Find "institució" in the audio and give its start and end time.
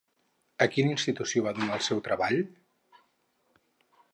0.93-1.45